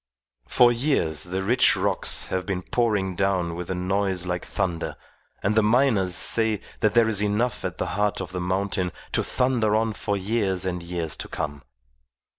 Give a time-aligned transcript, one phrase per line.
[0.47, 4.95] For years the rich rocks have been pouring down with a noise like thunder,
[5.43, 9.23] and the miners say that there is enough at the heart of the mountain to
[9.23, 11.61] thunder on for years and years to come.